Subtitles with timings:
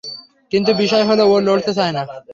[0.51, 2.03] কিন্তু বিষয় হলো, ও লড়তে চায় না।